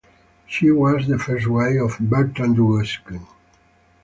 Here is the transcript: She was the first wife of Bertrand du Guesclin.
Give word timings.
She 0.47 0.71
was 0.71 1.05
the 1.05 1.19
first 1.19 1.45
wife 1.47 1.79
of 1.79 1.97
Bertrand 1.99 2.55
du 2.55 2.63
Guesclin. 2.75 3.27